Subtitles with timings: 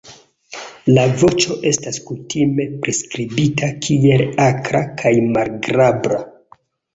[0.93, 6.19] La voĉo estas kutime priskribita kiel akra kaj malagrabla.